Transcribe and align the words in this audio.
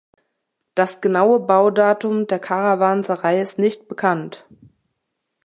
Das 0.73 0.99
genaue 0.99 1.39
Baudatum 1.41 2.25
der 2.25 2.39
Karawanserei 2.39 3.39
ist 3.39 3.59
nicht 3.59 3.87
bekannt. 3.87 4.47